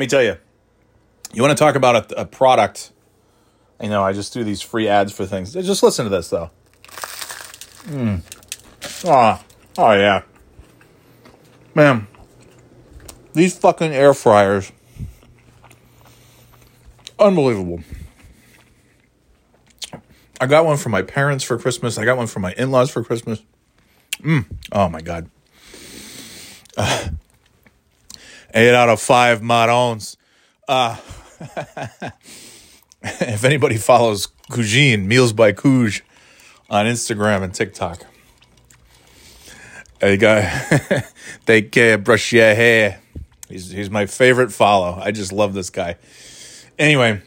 me 0.00 0.06
tell 0.06 0.22
you, 0.22 0.36
you 1.32 1.42
want 1.42 1.56
to 1.56 1.62
talk 1.62 1.76
about 1.76 2.12
a, 2.12 2.22
a 2.22 2.24
product. 2.24 2.92
You 3.80 3.88
know 3.88 4.02
I 4.02 4.12
just 4.12 4.32
do 4.32 4.44
these 4.44 4.60
free 4.60 4.88
ads 4.88 5.12
for 5.12 5.24
things. 5.24 5.52
Just 5.52 5.82
listen 5.82 6.04
to 6.04 6.10
this 6.10 6.28
though. 6.28 6.50
Mm. 7.84 8.22
Oh, 9.04 9.42
oh 9.78 9.92
yeah. 9.92 10.22
Man, 11.74 12.08
these 13.32 13.56
fucking 13.56 13.92
air 13.92 14.12
fryers. 14.12 14.72
Unbelievable. 17.18 17.80
I 20.40 20.46
got 20.46 20.64
one 20.64 20.78
for 20.78 20.88
my 20.88 21.02
parents 21.02 21.44
for 21.44 21.58
Christmas. 21.58 21.98
I 21.98 22.04
got 22.04 22.16
one 22.16 22.26
for 22.26 22.40
my 22.40 22.52
in 22.52 22.70
laws 22.70 22.90
for 22.90 23.04
Christmas. 23.04 23.42
Mm. 24.20 24.46
Oh 24.72 24.88
my 24.88 25.00
God. 25.00 25.30
Uh, 26.76 27.08
eight 28.54 28.74
out 28.74 28.88
of 28.88 29.00
five 29.00 29.40
Marons. 29.40 30.16
Uh, 30.68 30.96
if 33.02 33.44
anybody 33.44 33.76
follows 33.76 34.28
Cugine, 34.50 35.04
Meals 35.06 35.32
by 35.32 35.52
Cug 35.52 35.92
on 36.68 36.86
Instagram 36.86 37.42
and 37.42 37.54
TikTok, 37.54 38.04
I 40.02 40.16
got 40.16 41.04
take 41.46 41.72
care, 41.72 41.98
brush 41.98 42.32
your 42.32 42.54
hair. 42.54 43.00
He's 43.48 43.70
he's 43.70 43.90
my 43.90 44.06
favorite 44.06 44.52
follow. 44.52 44.98
I 45.00 45.10
just 45.10 45.32
love 45.32 45.54
this 45.54 45.70
guy. 45.70 45.96
Anyway, 46.78 47.20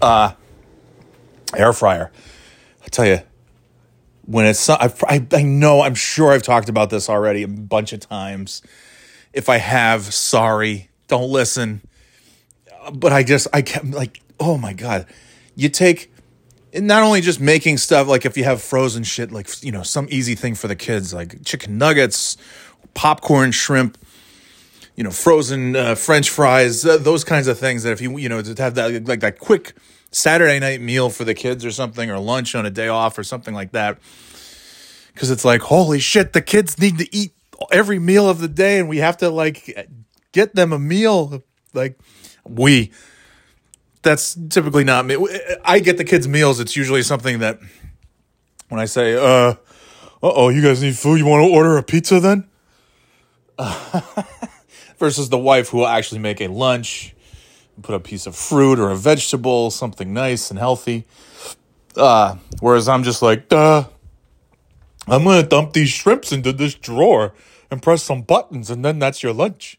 uh, 0.00 0.32
air 1.54 1.72
fryer. 1.72 2.12
I 2.84 2.88
tell 2.88 3.06
you, 3.06 3.20
when 4.24 4.46
it's 4.46 4.68
I 4.70 4.92
I 5.08 5.42
know 5.42 5.82
I'm 5.82 5.94
sure 5.94 6.32
I've 6.32 6.42
talked 6.42 6.68
about 6.68 6.90
this 6.90 7.08
already 7.08 7.42
a 7.42 7.48
bunch 7.48 7.92
of 7.92 8.00
times. 8.00 8.62
If 9.36 9.48
I 9.48 9.58
have, 9.58 10.14
sorry, 10.14 10.88
don't 11.08 11.30
listen. 11.30 11.82
But 12.92 13.12
I 13.12 13.22
just 13.22 13.46
I 13.52 13.62
kept 13.62 13.86
like, 13.86 14.20
oh 14.40 14.56
my 14.56 14.72
god, 14.72 15.06
you 15.54 15.68
take 15.68 16.10
not 16.74 17.02
only 17.02 17.20
just 17.20 17.40
making 17.40 17.78
stuff 17.78 18.08
like 18.08 18.24
if 18.24 18.36
you 18.36 18.44
have 18.44 18.62
frozen 18.62 19.02
shit 19.02 19.32
like 19.32 19.62
you 19.62 19.72
know 19.72 19.82
some 19.82 20.06
easy 20.10 20.34
thing 20.34 20.54
for 20.54 20.68
the 20.68 20.76
kids 20.76 21.14
like 21.14 21.44
chicken 21.44 21.78
nuggets 21.78 22.36
popcorn 22.94 23.50
shrimp 23.50 23.96
you 24.94 25.04
know 25.04 25.10
frozen 25.10 25.76
uh, 25.76 25.94
french 25.94 26.28
fries 26.28 26.84
uh, 26.84 26.96
those 26.98 27.24
kinds 27.24 27.46
of 27.46 27.58
things 27.58 27.82
that 27.82 27.92
if 27.92 28.00
you 28.00 28.16
you 28.18 28.28
know 28.28 28.42
to 28.42 28.62
have 28.62 28.74
that 28.74 29.06
like 29.06 29.20
that 29.20 29.38
quick 29.38 29.74
saturday 30.10 30.58
night 30.58 30.80
meal 30.80 31.08
for 31.08 31.24
the 31.24 31.34
kids 31.34 31.64
or 31.64 31.70
something 31.70 32.10
or 32.10 32.18
lunch 32.18 32.54
on 32.54 32.66
a 32.66 32.70
day 32.70 32.88
off 32.88 33.16
or 33.18 33.24
something 33.24 33.54
like 33.54 33.72
that 33.72 33.98
because 35.14 35.30
it's 35.30 35.44
like 35.44 35.62
holy 35.62 35.98
shit 35.98 36.32
the 36.32 36.42
kids 36.42 36.78
need 36.78 36.98
to 36.98 37.14
eat 37.14 37.32
every 37.70 37.98
meal 37.98 38.28
of 38.28 38.40
the 38.40 38.48
day 38.48 38.78
and 38.78 38.88
we 38.88 38.98
have 38.98 39.16
to 39.18 39.30
like 39.30 39.88
get 40.32 40.54
them 40.54 40.72
a 40.72 40.78
meal 40.78 41.42
like 41.72 41.98
we 42.44 42.92
that's 44.02 44.38
typically 44.50 44.84
not 44.84 45.04
me. 45.04 45.16
I 45.64 45.80
get 45.80 45.98
the 45.98 46.04
kids' 46.04 46.28
meals. 46.28 46.60
It's 46.60 46.76
usually 46.76 47.02
something 47.02 47.40
that 47.40 47.58
when 48.68 48.80
I 48.80 48.84
say, 48.84 49.16
uh, 49.16 49.54
oh, 50.22 50.48
you 50.48 50.62
guys 50.62 50.80
need 50.80 50.96
food. 50.96 51.18
You 51.18 51.26
want 51.26 51.44
to 51.44 51.52
order 51.52 51.76
a 51.76 51.82
pizza 51.82 52.20
then? 52.20 52.48
versus 54.98 55.28
the 55.28 55.38
wife 55.38 55.70
who 55.70 55.78
will 55.78 55.88
actually 55.88 56.20
make 56.20 56.40
a 56.40 56.46
lunch, 56.46 57.14
put 57.82 57.94
a 57.94 58.00
piece 58.00 58.26
of 58.26 58.36
fruit 58.36 58.78
or 58.78 58.90
a 58.90 58.96
vegetable, 58.96 59.70
something 59.70 60.12
nice 60.14 60.50
and 60.50 60.58
healthy. 60.58 61.04
Uh, 61.96 62.36
whereas 62.60 62.88
I'm 62.88 63.02
just 63.02 63.22
like, 63.22 63.48
duh, 63.48 63.84
I'm 65.06 65.24
going 65.24 65.42
to 65.42 65.48
dump 65.48 65.72
these 65.72 65.90
shrimps 65.90 66.32
into 66.32 66.52
this 66.52 66.74
drawer 66.74 67.32
and 67.70 67.82
press 67.82 68.02
some 68.02 68.22
buttons, 68.22 68.70
and 68.70 68.84
then 68.84 68.98
that's 68.98 69.22
your 69.22 69.32
lunch. 69.32 69.78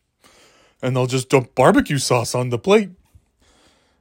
And 0.81 0.95
they'll 0.95 1.07
just 1.07 1.29
dump 1.29 1.55
barbecue 1.55 1.97
sauce 1.97 2.35
on 2.35 2.49
the 2.49 2.59
plate. 2.59 2.91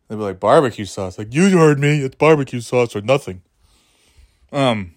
They'll 0.08 0.18
be 0.18 0.24
like 0.24 0.40
barbecue 0.40 0.84
sauce. 0.84 1.18
Like 1.18 1.34
you 1.34 1.50
heard 1.56 1.80
me, 1.80 2.00
it's 2.00 2.16
barbecue 2.16 2.60
sauce 2.60 2.94
or 2.94 3.00
nothing. 3.00 3.42
Um, 4.52 4.94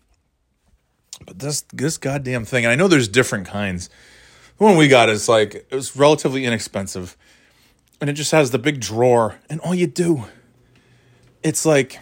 but 1.26 1.40
this 1.40 1.62
this 1.74 1.98
goddamn 1.98 2.46
thing, 2.46 2.66
and 2.66 2.72
I 2.72 2.76
know 2.76 2.88
there's 2.88 3.08
different 3.08 3.48
kinds. 3.48 3.90
The 4.58 4.64
one 4.64 4.78
we 4.78 4.88
got 4.88 5.10
is 5.10 5.28
like 5.28 5.56
it 5.56 5.72
was 5.72 5.96
relatively 5.96 6.46
inexpensive, 6.46 7.18
and 8.00 8.10
it 8.10 8.14
just 8.14 8.32
has 8.32 8.52
the 8.52 8.60
big 8.60 8.80
drawer, 8.80 9.40
and 9.50 9.60
all 9.62 9.74
you 9.74 9.88
do, 9.88 10.26
it's 11.44 11.66
like 11.66 12.00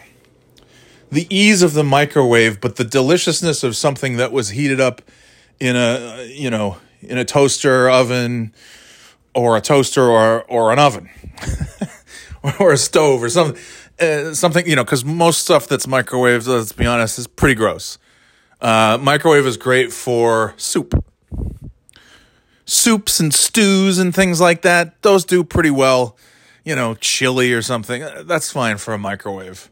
the 1.10 1.26
ease 1.34 1.62
of 1.62 1.74
the 1.74 1.84
microwave, 1.84 2.60
but 2.60 2.76
the 2.76 2.84
deliciousness 2.84 3.62
of 3.62 3.76
something 3.76 4.16
that 4.16 4.32
was 4.32 4.50
heated 4.50 4.80
up 4.80 5.02
in 5.60 5.76
a 5.76 6.26
you 6.32 6.50
know 6.50 6.78
in 7.00 7.18
a 7.18 7.24
toaster 7.24 7.88
oven 7.88 8.52
or 9.34 9.56
a 9.56 9.60
toaster 9.60 10.02
or 10.02 10.42
or 10.44 10.72
an 10.72 10.78
oven. 10.78 11.08
or 12.60 12.72
a 12.72 12.76
stove 12.76 13.22
or 13.22 13.28
something, 13.28 13.60
uh, 14.00 14.34
something 14.34 14.66
you 14.66 14.76
know, 14.76 14.84
because 14.84 15.04
most 15.04 15.40
stuff 15.40 15.66
that's 15.66 15.86
microwaved, 15.86 16.46
let's 16.46 16.72
be 16.72 16.86
honest, 16.86 17.18
is 17.18 17.26
pretty 17.26 17.54
gross. 17.54 17.98
Uh, 18.60 18.98
microwave 19.00 19.46
is 19.46 19.56
great 19.56 19.92
for 19.92 20.54
soup, 20.56 21.04
soups 22.64 23.20
and 23.20 23.32
stews 23.32 23.98
and 23.98 24.14
things 24.14 24.40
like 24.40 24.62
that. 24.62 25.00
Those 25.02 25.24
do 25.24 25.44
pretty 25.44 25.70
well. 25.70 26.16
You 26.64 26.76
know, 26.76 26.94
chili 26.94 27.52
or 27.52 27.62
something. 27.62 28.02
Uh, 28.02 28.24
that's 28.26 28.52
fine 28.52 28.76
for 28.76 28.92
a 28.92 28.98
microwave. 28.98 29.70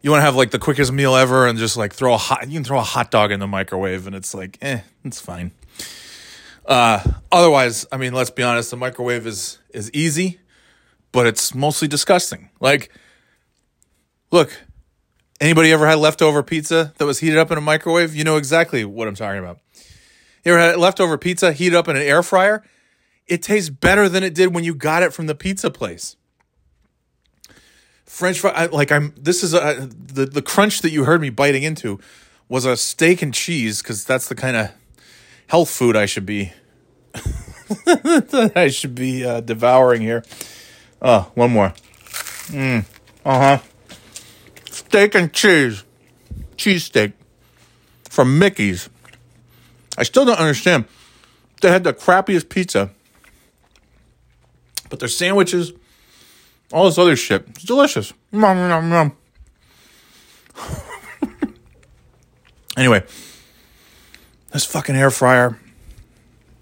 You 0.00 0.10
want 0.10 0.20
to 0.20 0.24
have 0.24 0.36
like 0.36 0.50
the 0.50 0.58
quickest 0.58 0.92
meal 0.92 1.16
ever 1.16 1.46
and 1.46 1.58
just 1.58 1.76
like 1.76 1.92
throw 1.92 2.14
a 2.14 2.18
hot. 2.18 2.46
You 2.46 2.54
can 2.54 2.64
throw 2.64 2.78
a 2.78 2.82
hot 2.82 3.10
dog 3.10 3.32
in 3.32 3.40
the 3.40 3.46
microwave 3.46 4.06
and 4.06 4.14
it's 4.14 4.34
like, 4.34 4.58
eh, 4.62 4.80
it's 5.04 5.20
fine. 5.20 5.52
Uh, 6.64 7.02
otherwise, 7.32 7.86
I 7.90 7.96
mean, 7.96 8.12
let's 8.12 8.30
be 8.30 8.42
honest. 8.42 8.70
The 8.70 8.76
microwave 8.76 9.26
is 9.26 9.58
is 9.72 9.90
easy 9.92 10.38
but 11.12 11.26
it's 11.26 11.54
mostly 11.54 11.88
disgusting. 11.88 12.50
Like, 12.60 12.90
look, 14.30 14.56
anybody 15.40 15.72
ever 15.72 15.86
had 15.86 15.98
leftover 15.98 16.42
pizza 16.42 16.92
that 16.98 17.04
was 17.04 17.18
heated 17.18 17.38
up 17.38 17.50
in 17.50 17.58
a 17.58 17.62
microwave? 17.62 18.14
You 18.14 18.24
know 18.24 18.36
exactly 18.36 18.84
what 18.84 19.08
I'm 19.08 19.14
talking 19.14 19.38
about. 19.38 19.58
You 20.44 20.52
ever 20.52 20.60
had 20.60 20.76
leftover 20.76 21.18
pizza 21.18 21.52
heated 21.52 21.76
up 21.76 21.88
in 21.88 21.96
an 21.96 22.02
air 22.02 22.22
fryer? 22.22 22.62
It 23.26 23.42
tastes 23.42 23.70
better 23.70 24.08
than 24.08 24.22
it 24.22 24.34
did 24.34 24.54
when 24.54 24.64
you 24.64 24.74
got 24.74 25.02
it 25.02 25.12
from 25.12 25.26
the 25.26 25.34
pizza 25.34 25.70
place. 25.70 26.16
French 28.08 28.40
fry, 28.40 28.66
like 28.66 28.90
I'm. 28.90 29.12
This 29.16 29.44
is 29.44 29.52
a 29.52 29.86
the 29.90 30.24
the 30.24 30.40
crunch 30.40 30.80
that 30.80 30.90
you 30.90 31.04
heard 31.04 31.20
me 31.20 31.28
biting 31.28 31.62
into 31.62 32.00
was 32.48 32.64
a 32.64 32.74
steak 32.76 33.20
and 33.20 33.34
cheese 33.34 33.82
because 33.82 34.04
that's 34.04 34.28
the 34.28 34.34
kind 34.34 34.56
of 34.56 34.70
health 35.48 35.68
food 35.68 35.94
I 35.94 36.06
should 36.06 36.24
be. 36.24 36.52
I 38.56 38.68
should 38.68 38.94
be 38.94 39.26
uh, 39.26 39.40
devouring 39.42 40.00
here. 40.00 40.24
Oh, 41.02 41.30
one 41.34 41.52
more. 41.52 41.74
Mm. 42.48 42.86
Uh 43.26 43.38
huh. 43.38 43.58
Steak 44.70 45.14
and 45.14 45.30
cheese. 45.30 45.84
Cheese 46.56 46.84
steak. 46.84 47.12
From 48.08 48.38
Mickey's. 48.38 48.88
I 49.98 50.02
still 50.02 50.24
don't 50.24 50.38
understand. 50.38 50.86
They 51.60 51.68
had 51.68 51.84
the 51.84 51.92
crappiest 51.92 52.48
pizza. 52.48 52.90
But 54.88 55.00
their 55.00 55.08
sandwiches, 55.10 55.72
all 56.72 56.84
this 56.84 56.98
other 56.98 57.16
shit, 57.16 57.44
it's 57.48 57.64
delicious. 57.64 58.12
Nom, 58.32 58.56
nom, 58.56 58.88
nom. 58.88 59.16
anyway, 62.76 63.04
this 64.52 64.64
fucking 64.64 64.96
air 64.96 65.10
fryer. 65.10 65.58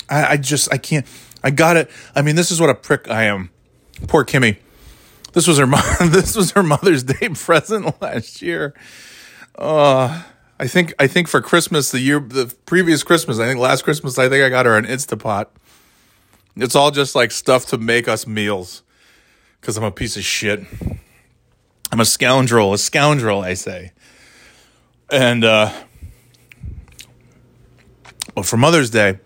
I, 0.08 0.32
I 0.32 0.36
just, 0.36 0.72
I 0.72 0.78
can't. 0.78 1.06
I 1.42 1.50
got 1.50 1.76
it. 1.76 1.90
I 2.14 2.22
mean, 2.22 2.36
this 2.36 2.50
is 2.50 2.60
what 2.60 2.70
a 2.70 2.74
prick 2.74 3.08
I 3.10 3.24
am. 3.24 3.50
Poor 4.06 4.24
Kimmy. 4.24 4.58
This 5.32 5.46
was 5.46 5.58
her 5.58 5.66
mom. 5.66 5.82
This 6.10 6.34
was 6.34 6.52
her 6.52 6.62
Mother's 6.62 7.02
Day 7.02 7.28
present 7.34 8.00
last 8.00 8.40
year. 8.40 8.74
Uh, 9.54 10.22
I 10.58 10.66
think 10.66 10.94
I 10.98 11.06
think 11.06 11.28
for 11.28 11.40
Christmas 11.40 11.90
the 11.90 12.00
year 12.00 12.20
the 12.20 12.54
previous 12.64 13.02
Christmas 13.02 13.38
I 13.38 13.46
think 13.46 13.60
last 13.60 13.82
Christmas 13.84 14.18
I 14.18 14.28
think 14.28 14.42
I 14.44 14.48
got 14.48 14.66
her 14.66 14.76
an 14.76 14.86
Instapot. 14.86 15.46
It's 16.56 16.74
all 16.74 16.90
just 16.90 17.14
like 17.14 17.30
stuff 17.30 17.66
to 17.66 17.78
make 17.78 18.08
us 18.08 18.26
meals 18.26 18.82
because 19.60 19.76
I'm 19.76 19.84
a 19.84 19.90
piece 19.90 20.16
of 20.16 20.24
shit. 20.24 20.64
I'm 21.92 22.00
a 22.00 22.04
scoundrel, 22.04 22.72
a 22.72 22.78
scoundrel, 22.78 23.40
I 23.40 23.54
say. 23.54 23.92
And 25.10 25.44
uh, 25.44 25.72
but 28.34 28.44
for 28.44 28.56
Mother's 28.56 28.90
Day, 28.90 29.18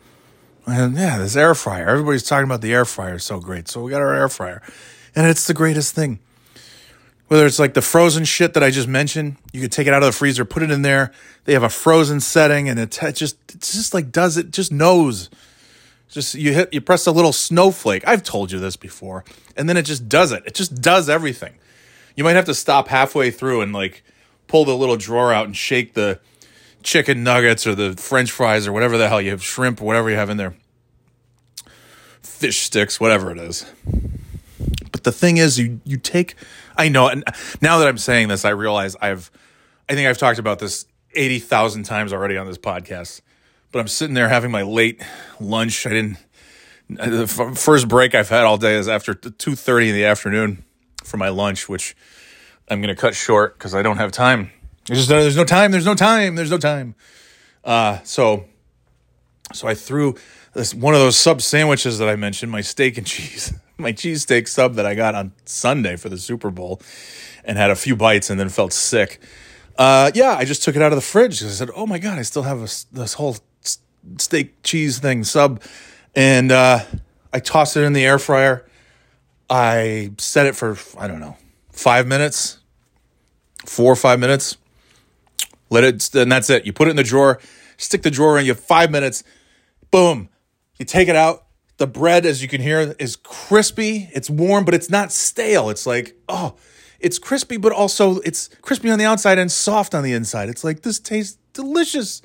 and 0.66 0.96
yeah, 0.96 1.18
this 1.18 1.36
air 1.36 1.54
fryer. 1.54 1.88
Everybody's 1.88 2.22
talking 2.22 2.44
about 2.44 2.60
the 2.60 2.72
air 2.72 2.84
fryer. 2.84 3.16
is 3.16 3.24
So 3.24 3.40
great. 3.40 3.68
So 3.68 3.82
we 3.82 3.90
got 3.90 4.00
our 4.00 4.14
air 4.14 4.28
fryer. 4.28 4.62
And 5.14 5.26
it's 5.26 5.46
the 5.46 5.54
greatest 5.54 5.94
thing. 5.94 6.20
Whether 7.28 7.46
it's 7.46 7.58
like 7.58 7.74
the 7.74 7.82
frozen 7.82 8.24
shit 8.24 8.54
that 8.54 8.62
I 8.62 8.70
just 8.70 8.88
mentioned, 8.88 9.36
you 9.52 9.60
could 9.60 9.72
take 9.72 9.86
it 9.86 9.92
out 9.92 10.02
of 10.02 10.06
the 10.06 10.12
freezer, 10.12 10.44
put 10.44 10.62
it 10.62 10.70
in 10.70 10.82
there. 10.82 11.12
They 11.44 11.52
have 11.52 11.62
a 11.62 11.68
frozen 11.68 12.20
setting 12.20 12.68
and 12.68 12.78
it 12.78 12.90
just 13.14 13.36
it 13.52 13.60
just 13.60 13.94
like 13.94 14.10
does 14.10 14.36
it 14.36 14.50
just 14.50 14.72
knows. 14.72 15.30
Just 16.10 16.34
you 16.34 16.52
hit 16.52 16.72
you 16.72 16.80
press 16.80 17.06
a 17.06 17.12
little 17.12 17.32
snowflake. 17.32 18.06
I've 18.06 18.22
told 18.22 18.50
you 18.50 18.58
this 18.58 18.76
before. 18.76 19.24
And 19.56 19.68
then 19.68 19.76
it 19.76 19.82
just 19.82 20.08
does 20.08 20.32
it. 20.32 20.42
It 20.46 20.54
just 20.54 20.80
does 20.80 21.08
everything. 21.08 21.54
You 22.16 22.24
might 22.24 22.36
have 22.36 22.46
to 22.46 22.54
stop 22.54 22.88
halfway 22.88 23.30
through 23.30 23.60
and 23.60 23.72
like 23.72 24.02
pull 24.48 24.64
the 24.64 24.76
little 24.76 24.96
drawer 24.96 25.32
out 25.32 25.46
and 25.46 25.56
shake 25.56 25.94
the 25.94 26.20
chicken 26.82 27.22
nuggets 27.22 27.66
or 27.66 27.74
the 27.74 27.92
french 27.92 28.30
fries 28.30 28.66
or 28.66 28.72
whatever 28.72 28.98
the 28.98 29.08
hell 29.08 29.20
you 29.20 29.30
have, 29.30 29.42
shrimp 29.42 29.80
or 29.80 29.84
whatever 29.84 30.10
you 30.10 30.16
have 30.16 30.30
in 30.30 30.36
there 30.36 30.54
fish 32.40 32.60
sticks, 32.62 32.98
whatever 32.98 33.30
it 33.30 33.38
is. 33.38 33.66
But 34.92 35.04
the 35.04 35.12
thing 35.12 35.36
is, 35.36 35.58
you 35.58 35.80
you 35.84 35.98
take. 35.98 36.34
I 36.76 36.88
know, 36.88 37.08
and 37.08 37.22
now 37.60 37.78
that 37.78 37.88
I'm 37.88 37.98
saying 37.98 38.28
this, 38.28 38.44
I 38.44 38.50
realize 38.50 38.96
I've. 39.00 39.30
I 39.88 39.94
think 39.94 40.08
I've 40.08 40.18
talked 40.18 40.38
about 40.38 40.58
this 40.58 40.86
eighty 41.14 41.38
thousand 41.38 41.84
times 41.84 42.12
already 42.12 42.36
on 42.36 42.46
this 42.46 42.58
podcast. 42.58 43.20
But 43.72 43.78
I'm 43.78 43.88
sitting 43.88 44.14
there 44.14 44.28
having 44.28 44.50
my 44.50 44.62
late 44.62 45.00
lunch. 45.38 45.86
I 45.86 45.90
didn't. 45.90 46.18
The 46.88 47.26
first 47.54 47.86
break 47.86 48.14
I've 48.16 48.28
had 48.28 48.44
all 48.44 48.56
day 48.56 48.74
is 48.74 48.88
after 48.88 49.14
two 49.14 49.54
thirty 49.54 49.90
in 49.90 49.94
the 49.94 50.04
afternoon 50.04 50.64
for 51.04 51.16
my 51.18 51.28
lunch, 51.28 51.68
which 51.68 51.96
I'm 52.68 52.80
going 52.80 52.94
to 52.94 53.00
cut 53.00 53.14
short 53.14 53.58
because 53.58 53.74
I 53.74 53.82
don't 53.82 53.98
have 53.98 54.12
time. 54.12 54.50
There's 54.86 55.00
just 55.00 55.10
no, 55.10 55.22
there's 55.22 55.36
no 55.36 55.44
time. 55.44 55.70
There's 55.70 55.86
no 55.86 55.94
time. 55.94 56.34
There's 56.34 56.50
no 56.50 56.58
time. 56.58 56.94
Uh, 57.64 57.98
so, 58.02 58.46
so 59.52 59.68
I 59.68 59.74
threw 59.74 60.16
this 60.54 60.74
one 60.74 60.94
of 60.94 61.00
those 61.00 61.16
sub 61.16 61.42
sandwiches 61.42 61.98
that 61.98 62.08
I 62.08 62.16
mentioned, 62.16 62.50
my 62.50 62.60
steak 62.60 62.98
and 62.98 63.06
cheese, 63.06 63.52
my 63.78 63.92
cheesesteak 63.92 64.48
sub 64.48 64.74
that 64.74 64.86
I 64.86 64.94
got 64.94 65.14
on 65.14 65.32
Sunday 65.44 65.96
for 65.96 66.08
the 66.08 66.18
Super 66.18 66.50
Bowl, 66.50 66.80
and 67.44 67.56
had 67.56 67.70
a 67.70 67.76
few 67.76 67.94
bites 67.94 68.30
and 68.30 68.40
then 68.40 68.48
felt 68.48 68.72
sick. 68.72 69.20
Uh, 69.80 70.10
yeah, 70.12 70.36
I 70.38 70.44
just 70.44 70.62
took 70.62 70.76
it 70.76 70.82
out 70.82 70.92
of 70.92 70.96
the 70.96 71.02
fridge 71.02 71.38
because 71.38 71.54
I 71.54 71.64
said, 71.64 71.70
"Oh 71.74 71.86
my 71.86 71.98
god, 71.98 72.18
I 72.18 72.22
still 72.22 72.42
have 72.42 72.58
a, 72.58 72.68
this 72.94 73.14
whole 73.14 73.38
steak 74.18 74.62
cheese 74.62 74.98
thing 74.98 75.24
sub," 75.24 75.62
and 76.14 76.52
uh, 76.52 76.80
I 77.32 77.40
tossed 77.40 77.78
it 77.78 77.84
in 77.84 77.94
the 77.94 78.04
air 78.04 78.18
fryer. 78.18 78.68
I 79.48 80.12
set 80.18 80.44
it 80.44 80.54
for 80.54 80.76
I 80.98 81.08
don't 81.08 81.18
know 81.18 81.38
five 81.72 82.06
minutes, 82.06 82.58
four 83.64 83.90
or 83.90 83.96
five 83.96 84.20
minutes. 84.20 84.58
Let 85.70 85.84
it, 85.84 86.14
and 86.14 86.30
that's 86.30 86.50
it. 86.50 86.66
You 86.66 86.74
put 86.74 86.88
it 86.88 86.90
in 86.90 86.96
the 86.96 87.02
drawer, 87.02 87.40
stick 87.78 88.02
the 88.02 88.10
drawer 88.10 88.38
in. 88.38 88.44
You 88.44 88.52
have 88.52 88.60
five 88.60 88.90
minutes. 88.90 89.24
Boom. 89.90 90.28
You 90.78 90.84
take 90.84 91.08
it 91.08 91.16
out. 91.16 91.46
The 91.78 91.86
bread, 91.86 92.26
as 92.26 92.42
you 92.42 92.48
can 92.48 92.60
hear, 92.60 92.94
is 92.98 93.16
crispy. 93.16 94.10
It's 94.12 94.28
warm, 94.28 94.66
but 94.66 94.74
it's 94.74 94.90
not 94.90 95.10
stale. 95.10 95.70
It's 95.70 95.86
like, 95.86 96.16
oh, 96.28 96.56
it's 97.00 97.18
crispy, 97.18 97.56
but 97.56 97.72
also 97.72 98.20
it's 98.20 98.48
crispy 98.62 98.90
on 98.90 98.98
the 98.98 99.04
outside 99.04 99.38
and 99.38 99.50
soft 99.50 99.94
on 99.94 100.04
the 100.04 100.12
inside. 100.12 100.48
It's 100.48 100.62
like 100.62 100.82
this 100.82 101.00
tastes 101.00 101.38
delicious. 101.52 102.22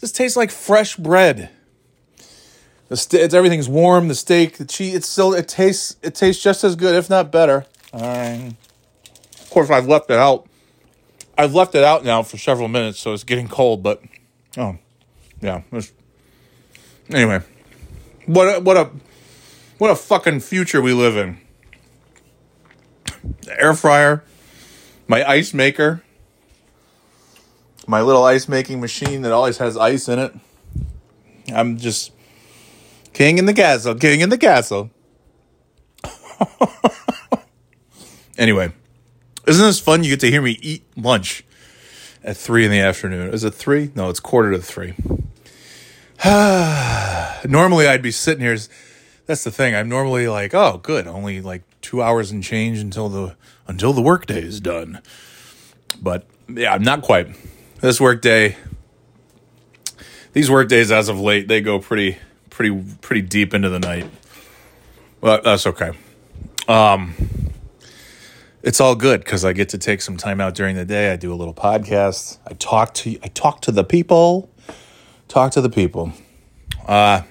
This 0.00 0.12
tastes 0.12 0.36
like 0.36 0.50
fresh 0.50 0.96
bread. 0.96 1.50
The 2.88 2.96
st- 2.96 3.22
it's, 3.22 3.34
everything's 3.34 3.68
warm. 3.68 4.08
The 4.08 4.14
steak, 4.14 4.58
the 4.58 4.64
cheese, 4.64 4.94
it's 4.94 5.08
still 5.08 5.34
it 5.34 5.48
tastes 5.48 5.96
it 6.02 6.14
tastes 6.14 6.42
just 6.42 6.64
as 6.64 6.76
good, 6.76 6.94
if 6.94 7.10
not 7.10 7.32
better. 7.32 7.66
Um, 7.92 8.56
of 9.40 9.50
course, 9.50 9.70
I've 9.70 9.86
left 9.86 10.10
it 10.10 10.18
out. 10.18 10.46
I've 11.36 11.54
left 11.54 11.74
it 11.74 11.84
out 11.84 12.04
now 12.04 12.22
for 12.22 12.36
several 12.36 12.68
minutes, 12.68 12.98
so 12.98 13.12
it's 13.12 13.24
getting 13.24 13.48
cold. 13.48 13.82
But 13.82 14.02
oh, 14.56 14.76
yeah. 15.40 15.62
Anyway, 17.10 17.40
what 18.26 18.56
a, 18.56 18.60
what 18.60 18.76
a 18.76 18.90
what 19.78 19.90
a 19.90 19.96
fucking 19.96 20.40
future 20.40 20.82
we 20.82 20.92
live 20.92 21.16
in. 21.16 21.38
The 23.42 23.60
air 23.60 23.74
fryer, 23.74 24.24
my 25.06 25.28
ice 25.28 25.54
maker, 25.54 26.02
my 27.86 28.02
little 28.02 28.24
ice 28.24 28.48
making 28.48 28.80
machine 28.80 29.22
that 29.22 29.32
always 29.32 29.58
has 29.58 29.76
ice 29.76 30.08
in 30.08 30.18
it. 30.18 30.34
I'm 31.52 31.78
just 31.78 32.12
king 33.12 33.38
in 33.38 33.46
the 33.46 33.54
castle, 33.54 33.94
king 33.94 34.20
in 34.20 34.28
the 34.28 34.38
castle. 34.38 34.90
anyway, 38.38 38.72
isn't 39.46 39.64
this 39.64 39.80
fun? 39.80 40.04
You 40.04 40.10
get 40.10 40.20
to 40.20 40.30
hear 40.30 40.42
me 40.42 40.58
eat 40.62 40.84
lunch 40.96 41.44
at 42.22 42.36
three 42.36 42.64
in 42.64 42.70
the 42.70 42.80
afternoon. 42.80 43.32
Is 43.32 43.44
it 43.44 43.54
three? 43.54 43.90
No, 43.94 44.10
it's 44.10 44.20
quarter 44.20 44.52
to 44.52 44.58
three. 44.58 44.94
normally 46.24 47.86
I'd 47.86 48.02
be 48.02 48.10
sitting 48.10 48.42
here. 48.42 48.58
That's 49.26 49.44
the 49.44 49.50
thing. 49.50 49.74
I'm 49.74 49.88
normally 49.88 50.28
like, 50.28 50.54
oh, 50.54 50.78
good, 50.82 51.06
only 51.06 51.40
like 51.40 51.62
two 51.88 52.02
hours 52.02 52.30
and 52.30 52.44
change 52.44 52.78
until 52.78 53.08
the 53.08 53.34
until 53.66 53.94
the 53.94 54.02
workday 54.02 54.42
is 54.42 54.60
done. 54.60 55.00
But 56.02 56.26
yeah, 56.46 56.76
not 56.76 57.00
quite. 57.00 57.28
This 57.80 57.98
workday, 57.98 58.56
these 60.34 60.50
workdays 60.50 60.92
as 60.92 61.08
of 61.08 61.18
late, 61.18 61.48
they 61.48 61.62
go 61.62 61.78
pretty, 61.78 62.18
pretty, 62.50 62.84
pretty 63.00 63.22
deep 63.22 63.54
into 63.54 63.70
the 63.70 63.78
night. 63.78 64.04
But 65.22 65.44
that's 65.44 65.66
okay. 65.66 65.92
Um, 66.66 67.14
it's 68.62 68.82
all 68.82 68.94
good 68.94 69.24
because 69.24 69.46
I 69.46 69.54
get 69.54 69.70
to 69.70 69.78
take 69.78 70.02
some 70.02 70.18
time 70.18 70.42
out 70.42 70.54
during 70.54 70.76
the 70.76 70.84
day. 70.84 71.10
I 71.10 71.16
do 71.16 71.32
a 71.32 71.36
little 71.36 71.54
podcast. 71.54 72.36
I 72.46 72.52
talk 72.52 72.92
to 72.94 73.18
I 73.22 73.28
talk 73.28 73.62
to 73.62 73.72
the 73.72 73.84
people 73.84 74.50
talk 75.26 75.52
to 75.52 75.62
the 75.62 75.70
people. 75.70 76.12
Uh, 76.86 77.22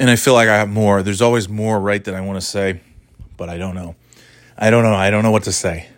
and 0.00 0.08
I 0.08 0.16
feel 0.16 0.32
like 0.32 0.48
I 0.48 0.56
have 0.56 0.70
more. 0.70 1.02
There's 1.02 1.20
always 1.20 1.46
more 1.46 1.78
right 1.78 2.02
that 2.04 2.14
I 2.14 2.22
want 2.22 2.40
to 2.40 2.46
say, 2.46 2.80
but 3.36 3.50
I 3.50 3.58
don't 3.58 3.74
know. 3.74 3.96
I 4.56 4.70
don't 4.70 4.82
know. 4.82 4.94
I 4.94 5.10
don't 5.10 5.22
know 5.22 5.30
what 5.30 5.42
to 5.44 5.52
say. 5.52 5.88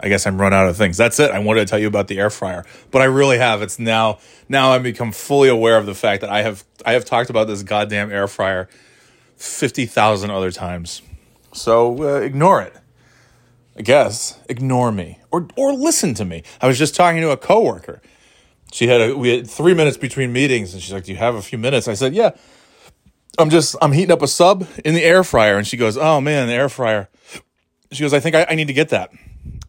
I 0.00 0.08
guess 0.08 0.26
I'm 0.26 0.40
run 0.40 0.54
out 0.54 0.68
of 0.68 0.76
things. 0.76 0.96
That's 0.96 1.20
it. 1.20 1.30
I 1.30 1.38
wanted 1.38 1.60
to 1.60 1.66
tell 1.66 1.78
you 1.78 1.86
about 1.86 2.08
the 2.08 2.18
air 2.18 2.30
fryer, 2.30 2.64
but 2.90 3.02
I 3.02 3.04
really 3.04 3.36
have. 3.36 3.60
It's 3.60 3.78
now 3.78 4.18
now 4.48 4.72
I've 4.72 4.82
become 4.82 5.12
fully 5.12 5.50
aware 5.50 5.76
of 5.76 5.84
the 5.84 5.94
fact 5.94 6.22
that 6.22 6.30
I 6.30 6.40
have 6.42 6.64
I 6.84 6.94
have 6.94 7.04
talked 7.04 7.28
about 7.28 7.46
this 7.46 7.62
goddamn 7.62 8.10
air 8.10 8.26
fryer 8.26 8.70
fifty 9.36 9.84
thousand 9.84 10.30
other 10.30 10.50
times. 10.50 11.02
So 11.52 12.02
uh, 12.02 12.20
ignore 12.20 12.62
it. 12.62 12.74
I 13.76 13.82
guess 13.82 14.40
ignore 14.48 14.90
me 14.90 15.20
or 15.30 15.46
or 15.56 15.74
listen 15.74 16.14
to 16.14 16.24
me. 16.24 16.42
I 16.60 16.66
was 16.66 16.78
just 16.78 16.96
talking 16.96 17.20
to 17.20 17.30
a 17.30 17.36
coworker 17.36 18.00
she 18.72 18.88
had 18.88 19.02
a 19.02 19.14
we 19.14 19.28
had 19.28 19.48
three 19.48 19.74
minutes 19.74 19.98
between 19.98 20.32
meetings 20.32 20.72
and 20.72 20.82
she's 20.82 20.92
like 20.92 21.04
do 21.04 21.12
you 21.12 21.18
have 21.18 21.34
a 21.34 21.42
few 21.42 21.58
minutes 21.58 21.86
i 21.86 21.94
said 21.94 22.14
yeah 22.14 22.30
i'm 23.38 23.50
just 23.50 23.76
i'm 23.80 23.92
heating 23.92 24.12
up 24.12 24.22
a 24.22 24.28
sub 24.28 24.66
in 24.84 24.94
the 24.94 25.02
air 25.02 25.24
fryer. 25.24 25.56
And 25.56 25.66
she 25.66 25.76
goes 25.76 25.96
oh 25.96 26.20
man 26.20 26.48
the 26.48 26.54
air 26.54 26.68
fryer. 26.68 27.08
She 27.90 28.02
goes 28.02 28.14
i 28.14 28.20
think 28.20 28.34
I, 28.34 28.46
I 28.50 28.54
need 28.54 28.68
to 28.68 28.72
get 28.72 28.90
that. 28.90 29.10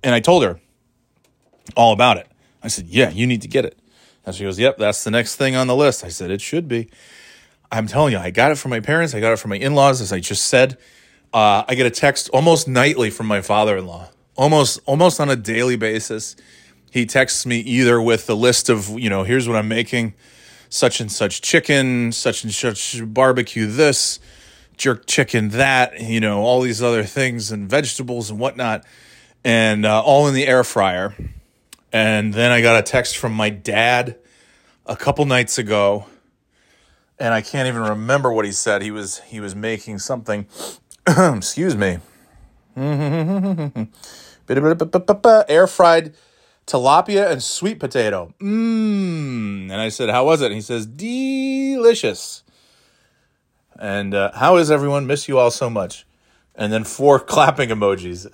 And 0.04 0.14
i 0.14 0.20
told 0.20 0.44
her 0.44 0.60
all 1.76 1.94
about 1.94 2.18
it. 2.18 2.28
I 2.62 2.68
said 2.68 2.88
yeah 2.88 3.10
you 3.10 3.28
need 3.28 3.42
to 3.44 3.48
get 3.48 3.66
it. 3.66 3.78
And 4.26 4.36
she 4.36 4.44
goes 4.44 4.60
yep 4.60 4.78
that's 4.78 5.04
the 5.04 5.12
next 5.12 5.36
thing 5.36 5.56
on 5.56 5.68
the 5.68 5.76
list. 5.76 6.04
I 6.04 6.10
said 6.10 6.32
it 6.32 6.42
should 6.42 6.68
be. 6.68 6.90
I'm 7.72 7.88
telling 7.88 8.14
you 8.14 8.20
i 8.20 8.30
got 8.30 8.52
it 8.52 8.58
from 8.58 8.70
my 8.70 8.80
parents. 8.80 9.14
I 9.14 9.20
got 9.20 9.34
it 9.34 9.40
from 9.40 9.50
my 9.50 9.58
in-laws 9.58 10.02
as 10.02 10.12
i 10.12 10.20
just 10.20 10.46
said. 10.46 10.78
Uh, 11.34 11.64
i 11.68 11.76
get 11.76 11.86
a 11.86 11.92
text 11.92 12.30
almost 12.30 12.68
nightly 12.68 13.10
from 13.10 13.26
my 13.28 13.42
father-in-law. 13.42 14.10
Almost 14.36 14.80
almost 14.86 15.20
on 15.20 15.30
a 15.30 15.36
daily 15.36 15.76
basis 15.76 16.36
he 16.94 17.08
texts 17.08 17.44
me 17.48 17.58
either 17.58 18.00
with 18.00 18.28
the 18.28 18.36
list 18.36 18.70
of, 18.70 18.88
you 19.00 19.10
know, 19.10 19.24
here's 19.24 19.48
what 19.48 19.58
I'm 19.58 19.68
making 19.68 20.14
such 20.74 21.00
and 21.00 21.12
such 21.12 21.40
chicken, 21.42 22.12
such 22.12 22.44
and 22.44 22.52
such 22.52 23.00
barbecue, 23.06 23.68
this 23.68 24.20
jerk 24.76 25.06
chicken, 25.06 25.50
that, 25.50 26.02
you 26.02 26.20
know, 26.20 26.42
all 26.42 26.62
these 26.62 26.82
other 26.82 27.04
things 27.04 27.52
and 27.52 27.70
vegetables 27.70 28.32
and 28.32 28.40
whatnot, 28.40 28.84
and 29.44 29.86
uh, 29.86 30.02
all 30.02 30.28
in 30.28 30.34
the 30.34 30.48
air 30.48 30.64
fryer. 30.64 31.14
And 31.92 32.34
then 32.34 32.52
I 32.52 32.62
got 32.62 32.80
a 32.80 32.82
text 32.82 33.18
from 33.18 33.34
my 33.34 33.52
dad 33.52 34.18
a 34.88 34.96
couple 34.96 35.26
nights 35.26 35.60
ago, 35.60 36.08
and 37.20 37.36
I 37.36 37.42
can't 37.42 37.68
even 37.68 37.84
remember 37.84 38.34
what 38.34 38.44
he 38.44 38.52
said. 38.52 38.82
He 38.82 38.90
was 38.90 39.20
he 39.20 39.40
was 39.40 39.56
making 39.56 40.00
something. 40.00 40.48
excuse 41.08 41.76
me. 41.76 42.00
air 45.48 45.68
fried 45.68 46.16
tilapia 46.66 47.32
and 47.32 47.42
sweet 47.44 47.80
potato. 47.80 48.34
Mmm. 48.40 49.64
And 49.64 49.74
I 49.74 49.90
said, 49.90 50.10
How 50.10 50.26
was 50.26 50.42
it? 50.42 50.48
And 50.48 50.56
he 50.56 50.62
says, 50.62 50.86
Delicious. 50.86 52.44
And 53.80 54.14
uh, 54.14 54.32
how 54.34 54.58
is 54.58 54.72
everyone? 54.72 55.08
Miss 55.08 55.28
you 55.28 55.40
all 55.40 55.52
so 55.52 55.70
much. 55.70 56.06
And 56.56 56.72
then 56.72 56.84
four 56.84 57.20
clapping 57.34 57.70
emojis. 57.70 58.28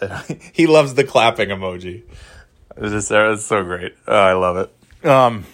he 0.54 0.68
loves 0.68 0.94
the 0.94 1.04
clapping 1.04 1.50
emoji. 1.50 2.04
It's 2.78 2.92
just 2.92 3.12
it's 3.12 3.46
so 3.46 3.64
great. 3.64 3.96
Oh, 4.08 4.16
I 4.16 4.34
love 4.34 4.58
it. 4.58 5.06
Um. 5.06 5.46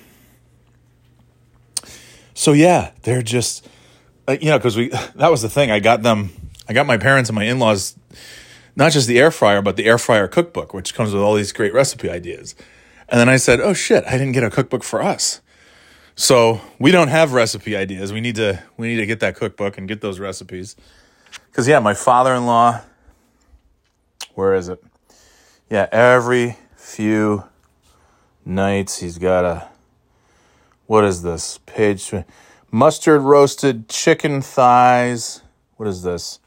So 2.33 2.51
yeah, 2.51 2.91
they're 3.03 3.21
just, 3.21 3.67
uh, 4.27 4.35
you 4.39 4.49
know, 4.49 4.57
because 4.57 4.75
we 4.75 4.89
that 5.15 5.31
was 5.31 5.41
the 5.41 5.49
thing. 5.49 5.71
I 5.71 5.79
got 5.79 6.03
them. 6.03 6.31
I 6.67 6.73
got 6.73 6.85
my 6.85 6.97
parents 6.97 7.29
and 7.29 7.35
my 7.35 7.43
in 7.43 7.59
laws 7.59 7.95
not 8.75 8.91
just 8.91 9.07
the 9.07 9.19
air 9.19 9.31
fryer, 9.31 9.61
but 9.61 9.75
the 9.75 9.85
air 9.85 9.97
fryer 9.97 10.27
cookbook, 10.27 10.73
which 10.73 10.93
comes 10.93 11.13
with 11.13 11.21
all 11.21 11.35
these 11.35 11.51
great 11.51 11.73
recipe 11.73 12.09
ideas. 12.09 12.55
And 13.07 13.19
then 13.19 13.29
I 13.29 13.37
said, 13.37 13.59
oh 13.59 13.73
shit, 13.73 14.03
I 14.05 14.11
didn't 14.11 14.33
get 14.33 14.43
a 14.43 14.49
cookbook 14.49 14.83
for 14.83 15.01
us. 15.01 15.41
So 16.15 16.61
we 16.79 16.91
don't 16.91 17.09
have 17.09 17.33
recipe 17.33 17.75
ideas. 17.75 18.13
We 18.13 18.21
need 18.21 18.35
to 18.35 18.63
we 18.77 18.87
need 18.87 18.97
to 18.97 19.05
get 19.05 19.19
that 19.19 19.35
cookbook 19.35 19.77
and 19.77 19.87
get 19.87 20.01
those 20.01 20.19
recipes. 20.19 20.75
Cause 21.51 21.67
yeah, 21.67 21.79
my 21.79 21.93
father-in-law, 21.93 22.81
where 24.33 24.53
is 24.53 24.69
it? 24.69 24.81
Yeah, 25.69 25.87
every 25.91 26.57
few 26.75 27.43
nights 28.45 28.99
he's 28.99 29.17
got 29.17 29.43
a 29.43 29.67
what 30.85 31.03
is 31.03 31.23
this 31.23 31.59
page 31.65 32.13
mustard 32.71 33.21
roasted 33.21 33.89
chicken 33.89 34.39
thighs 34.39 35.41
what 35.77 35.89
is 35.89 36.03
this 36.03 36.39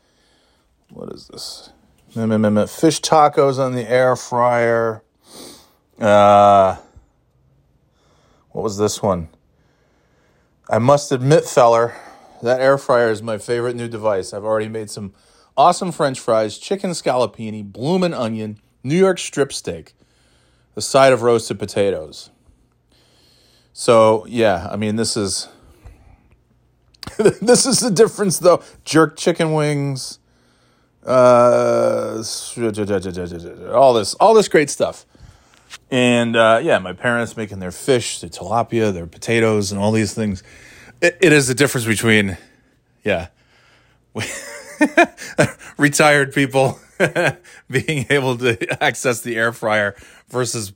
what 0.90 1.12
is 1.12 1.26
this 1.26 1.70
Fish 2.18 3.00
tacos 3.00 3.58
on 3.58 3.74
the 3.74 3.88
air 3.88 4.16
fryer. 4.16 5.02
Uh, 6.00 6.76
what 8.50 8.62
was 8.62 8.76
this 8.76 9.02
one? 9.02 9.28
I 10.68 10.78
must 10.78 11.12
admit, 11.12 11.44
feller, 11.44 11.94
That 12.42 12.60
air 12.60 12.76
fryer 12.76 13.10
is 13.10 13.22
my 13.22 13.38
favorite 13.38 13.76
new 13.76 13.88
device. 13.88 14.32
I've 14.32 14.44
already 14.44 14.68
made 14.68 14.90
some 14.90 15.12
awesome 15.56 15.92
French 15.92 16.20
fries, 16.20 16.58
chicken 16.58 16.90
scallopini, 16.90 17.64
bloomin' 17.64 18.14
onion, 18.14 18.58
New 18.82 18.96
York 18.96 19.18
strip 19.18 19.52
steak, 19.52 19.94
a 20.76 20.80
side 20.80 21.12
of 21.12 21.22
roasted 21.22 21.58
potatoes. 21.58 22.30
So 23.72 24.24
yeah, 24.28 24.68
I 24.70 24.76
mean 24.76 24.96
this 24.96 25.16
is 25.16 25.48
this 27.40 27.66
is 27.66 27.80
the 27.80 27.90
difference 27.90 28.38
though. 28.38 28.62
Jerk 28.84 29.16
chicken 29.16 29.52
wings, 29.52 30.18
uh, 31.04 32.22
all 33.72 33.94
this, 33.94 34.14
all 34.14 34.34
this 34.34 34.48
great 34.48 34.70
stuff. 34.70 35.06
And 35.90 36.36
uh, 36.36 36.60
yeah, 36.62 36.78
my 36.78 36.92
parents 36.92 37.36
making 37.36 37.58
their 37.60 37.70
fish, 37.70 38.20
their 38.20 38.30
tilapia, 38.30 38.92
their 38.92 39.06
potatoes, 39.06 39.72
and 39.72 39.80
all 39.80 39.92
these 39.92 40.14
things. 40.14 40.42
it, 41.00 41.16
it 41.20 41.32
is 41.32 41.48
the 41.48 41.54
difference 41.54 41.86
between, 41.86 42.36
yeah, 43.04 43.28
retired 45.78 46.32
people 46.32 46.78
being 47.70 48.06
able 48.10 48.36
to 48.38 48.82
access 48.82 49.20
the 49.20 49.36
air 49.36 49.52
fryer 49.52 49.94
versus 50.28 50.72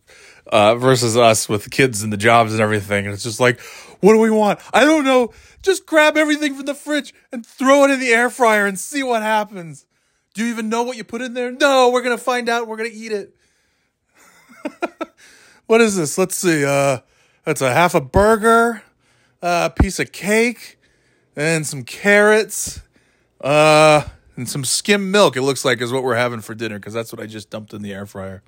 uh, 0.46 0.74
versus 0.74 1.16
us 1.16 1.48
with 1.48 1.64
the 1.64 1.70
kids 1.70 2.02
and 2.02 2.12
the 2.12 2.16
jobs 2.16 2.52
and 2.52 2.60
everything. 2.60 3.06
And 3.06 3.14
it's 3.14 3.22
just 3.22 3.40
like, 3.40 3.60
what 4.00 4.12
do 4.12 4.18
we 4.18 4.30
want? 4.30 4.60
I 4.72 4.84
don't 4.84 5.04
know. 5.04 5.32
Just 5.62 5.86
grab 5.86 6.16
everything 6.16 6.54
from 6.54 6.66
the 6.66 6.74
fridge 6.74 7.14
and 7.30 7.46
throw 7.46 7.84
it 7.84 7.90
in 7.90 8.00
the 8.00 8.08
air 8.08 8.28
fryer 8.28 8.66
and 8.66 8.78
see 8.78 9.02
what 9.02 9.22
happens. 9.22 9.86
Do 10.34 10.44
you 10.44 10.50
even 10.50 10.68
know 10.68 10.82
what 10.82 10.96
you 10.96 11.04
put 11.04 11.20
in 11.20 11.34
there? 11.34 11.50
No, 11.50 11.90
we're 11.90 12.02
gonna 12.02 12.16
find 12.16 12.48
out. 12.48 12.66
We're 12.66 12.78
gonna 12.78 12.88
eat 12.92 13.12
it. 13.12 13.36
what 15.66 15.80
is 15.80 15.96
this? 15.96 16.16
Let's 16.16 16.36
see. 16.36 16.64
Uh, 16.64 16.98
that's 17.44 17.60
a 17.60 17.72
half 17.72 17.94
a 17.94 18.00
burger, 18.00 18.82
a 19.42 19.70
piece 19.70 19.98
of 19.98 20.12
cake, 20.12 20.78
and 21.36 21.66
some 21.66 21.84
carrots, 21.84 22.80
uh, 23.42 24.04
and 24.36 24.48
some 24.48 24.64
skim 24.64 25.10
milk. 25.10 25.36
It 25.36 25.42
looks 25.42 25.64
like 25.64 25.82
is 25.82 25.92
what 25.92 26.02
we're 26.02 26.14
having 26.14 26.40
for 26.40 26.54
dinner 26.54 26.78
because 26.78 26.94
that's 26.94 27.12
what 27.12 27.20
I 27.20 27.26
just 27.26 27.50
dumped 27.50 27.74
in 27.74 27.82
the 27.82 27.92
air 27.92 28.06
fryer. 28.06 28.42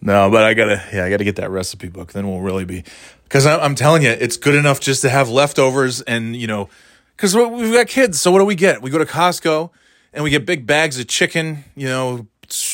No, 0.00 0.30
but 0.30 0.44
I 0.44 0.54
gotta, 0.54 0.84
yeah, 0.92 1.04
I 1.04 1.10
gotta 1.10 1.24
get 1.24 1.36
that 1.36 1.50
recipe 1.50 1.88
book. 1.88 2.12
Then 2.12 2.28
we'll 2.28 2.42
really 2.42 2.66
be, 2.66 2.84
because 3.24 3.46
I'm 3.46 3.74
telling 3.74 4.02
you, 4.02 4.10
it's 4.10 4.36
good 4.36 4.54
enough 4.54 4.78
just 4.78 5.00
to 5.02 5.08
have 5.08 5.30
leftovers 5.30 6.02
and 6.02 6.36
you 6.36 6.46
know, 6.46 6.68
because 7.16 7.34
we've 7.34 7.72
got 7.72 7.88
kids. 7.88 8.20
So 8.20 8.30
what 8.30 8.38
do 8.38 8.44
we 8.44 8.54
get? 8.54 8.82
We 8.82 8.90
go 8.90 8.98
to 8.98 9.06
Costco 9.06 9.70
and 10.14 10.22
we 10.22 10.30
get 10.30 10.46
big 10.46 10.66
bags 10.66 10.98
of 10.98 11.08
chicken, 11.08 11.64
you 11.74 11.88
know, 11.88 12.26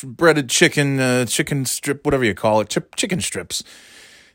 breaded 0.05 0.51
chicken, 0.51 1.01
uh, 1.01 1.25
chicken 1.25 1.65
strip, 1.65 2.05
whatever 2.05 2.25
you 2.25 2.35
call 2.35 2.61
it, 2.61 2.77
chicken 2.97 3.21
strips, 3.21 3.65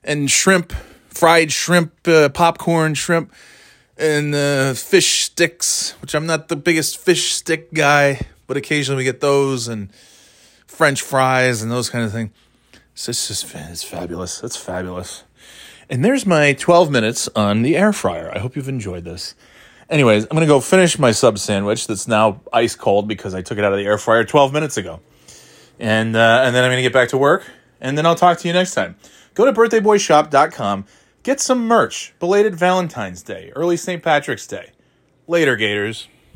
and 0.03 0.29
shrimp, 0.29 0.73
fried 1.07 1.51
shrimp, 1.51 1.93
uh, 2.07 2.29
popcorn 2.29 2.95
shrimp, 2.95 3.31
and 3.97 4.33
uh, 4.33 4.73
fish 4.73 5.23
sticks. 5.23 5.91
Which 6.01 6.15
I'm 6.15 6.25
not 6.25 6.47
the 6.47 6.55
biggest 6.55 6.97
fish 6.97 7.31
stick 7.31 7.73
guy, 7.73 8.21
but 8.47 8.57
occasionally 8.57 8.97
we 8.97 9.03
get 9.03 9.21
those 9.21 9.67
and 9.67 9.93
French 10.65 11.01
fries 11.01 11.61
and 11.61 11.71
those 11.71 11.89
kind 11.89 12.03
of 12.03 12.11
things. 12.11 12.31
So 12.95 13.11
it's 13.11 13.27
just 13.27 13.53
it's 13.53 13.83
fabulous. 13.83 14.43
It's 14.43 14.57
fabulous. 14.57 15.23
And 15.89 16.03
there's 16.03 16.25
my 16.25 16.53
12 16.53 16.89
minutes 16.89 17.29
on 17.35 17.61
the 17.61 17.77
air 17.77 17.93
fryer. 17.93 18.31
I 18.33 18.39
hope 18.39 18.55
you've 18.55 18.69
enjoyed 18.69 19.03
this. 19.03 19.35
Anyways, 19.89 20.23
I'm 20.23 20.35
gonna 20.35 20.47
go 20.47 20.59
finish 20.59 20.97
my 20.97 21.11
sub 21.11 21.37
sandwich 21.37 21.85
that's 21.85 22.07
now 22.07 22.41
ice 22.51 22.75
cold 22.75 23.07
because 23.07 23.35
I 23.35 23.41
took 23.41 23.57
it 23.57 23.63
out 23.63 23.71
of 23.71 23.77
the 23.77 23.85
air 23.85 23.97
fryer 23.97 24.23
12 24.23 24.51
minutes 24.51 24.77
ago, 24.77 24.99
and 25.79 26.15
uh, 26.15 26.41
and 26.43 26.55
then 26.55 26.63
I'm 26.63 26.71
gonna 26.71 26.81
get 26.81 26.93
back 26.93 27.09
to 27.09 27.17
work, 27.17 27.45
and 27.79 27.97
then 27.97 28.05
I'll 28.05 28.15
talk 28.15 28.39
to 28.39 28.47
you 28.47 28.53
next 28.53 28.73
time. 28.73 28.95
Go 29.35 29.45
to 29.45 29.53
birthdayboyshop.com, 29.53 30.85
get 31.21 31.39
some 31.39 31.67
merch. 31.67 32.13
Belated 32.19 32.55
Valentine's 32.55 33.21
Day, 33.21 33.51
early 33.55 33.77
St. 33.77 34.01
Patrick's 34.01 34.47
Day. 34.47 34.71
Later, 35.27 35.55
Gators. 35.55 36.07